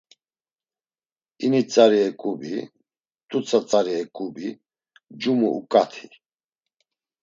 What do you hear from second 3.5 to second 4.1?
tzari